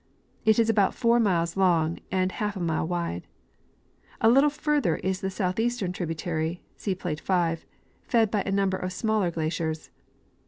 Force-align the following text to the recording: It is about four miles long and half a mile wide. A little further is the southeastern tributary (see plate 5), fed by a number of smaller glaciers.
It 0.45 0.57
is 0.57 0.67
about 0.67 0.95
four 0.95 1.19
miles 1.19 1.55
long 1.55 1.99
and 2.11 2.31
half 2.31 2.55
a 2.55 2.59
mile 2.59 2.87
wide. 2.87 3.27
A 4.19 4.31
little 4.31 4.49
further 4.49 4.95
is 4.95 5.21
the 5.21 5.29
southeastern 5.29 5.91
tributary 5.91 6.63
(see 6.75 6.95
plate 6.95 7.19
5), 7.21 7.67
fed 8.01 8.31
by 8.31 8.41
a 8.41 8.51
number 8.51 8.77
of 8.77 8.93
smaller 8.93 9.29
glaciers. 9.29 9.91